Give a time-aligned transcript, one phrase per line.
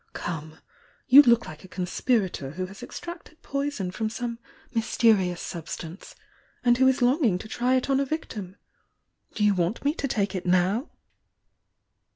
[0.13, 0.57] Come!—
[1.09, 4.39] you look like a conspirator who has extracted poison from some
[4.73, 6.15] mysterious substance,
[6.63, 8.55] and who is longing to try it on a victim!
[9.35, 10.89] Do you want me to take it now?"